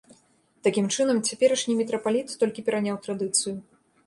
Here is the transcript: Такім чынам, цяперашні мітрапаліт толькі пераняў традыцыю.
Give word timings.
Такім 0.67 0.85
чынам, 0.95 1.19
цяперашні 1.31 1.75
мітрапаліт 1.83 2.35
толькі 2.45 2.65
пераняў 2.71 2.97
традыцыю. 3.05 3.55